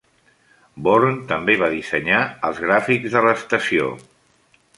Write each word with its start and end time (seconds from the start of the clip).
Born 0.87 1.19
també 1.31 1.57
va 1.63 1.69
dissenyar 1.73 2.23
els 2.49 2.63
gràfics 2.65 3.19
de 3.19 3.23
l'estació. 3.27 3.93